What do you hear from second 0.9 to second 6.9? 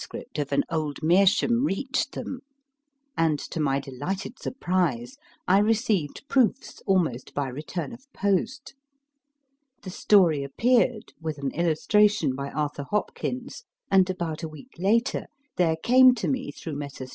Meerschaum reached them, and, to my delighted surprise, I received proofs